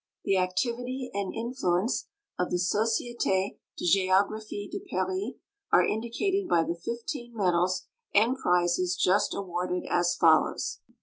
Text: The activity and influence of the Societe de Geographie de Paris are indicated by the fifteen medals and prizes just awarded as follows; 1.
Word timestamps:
The 0.23 0.35
activity 0.39 1.11
and 1.13 1.31
influence 1.31 2.07
of 2.39 2.49
the 2.49 2.57
Societe 2.57 3.59
de 3.77 3.85
Geographie 3.85 4.67
de 4.71 4.79
Paris 4.89 5.33
are 5.71 5.85
indicated 5.85 6.47
by 6.49 6.63
the 6.63 6.73
fifteen 6.73 7.35
medals 7.37 7.85
and 8.11 8.35
prizes 8.35 8.95
just 8.95 9.35
awarded 9.35 9.83
as 9.87 10.15
follows; 10.15 10.79
1. 10.87 10.95